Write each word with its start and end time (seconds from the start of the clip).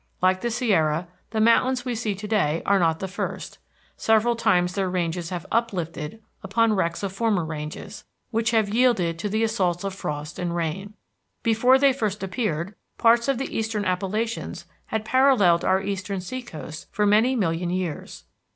Like 0.19 0.41
the 0.41 0.49
Sierra, 0.49 1.07
the 1.29 1.39
mountains 1.39 1.85
we 1.85 1.93
see 1.93 2.15
to 2.15 2.27
day 2.27 2.63
are 2.65 2.79
not 2.79 2.97
the 3.01 3.07
first; 3.07 3.59
several 3.97 4.35
times 4.35 4.73
their 4.73 4.89
ranges 4.89 5.29
have 5.29 5.45
uplifted 5.51 6.23
upon 6.41 6.73
wrecks 6.73 7.03
of 7.03 7.13
former 7.13 7.45
ranges, 7.45 8.03
which 8.31 8.49
had 8.49 8.73
yielded 8.73 9.19
to 9.19 9.29
the 9.29 9.43
assaults 9.43 9.83
of 9.83 9.93
frost 9.93 10.39
and 10.39 10.55
rain. 10.55 10.95
Before 11.43 11.77
they 11.77 11.93
first 11.93 12.23
appeared, 12.23 12.73
parts 12.97 13.27
of 13.27 13.37
the 13.37 13.55
Eastern 13.55 13.85
Appalachians 13.85 14.65
had 14.87 15.05
paralleled 15.05 15.63
our 15.63 15.83
eastern 15.83 16.19
sea 16.19 16.41
coast 16.41 16.87
for 16.89 17.05
many 17.05 17.35
million 17.35 17.69
years. 17.69 18.23